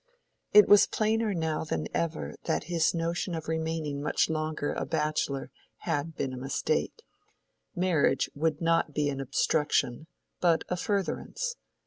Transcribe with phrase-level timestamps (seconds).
[0.51, 5.51] It was plainer now than ever that his notion of remaining much longer a bachelor
[5.81, 7.03] had been a mistake:
[7.75, 10.07] marriage would not be an obstruction
[10.39, 11.53] but a furtherance.